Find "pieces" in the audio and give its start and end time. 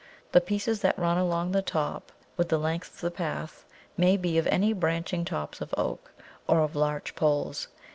0.41-0.81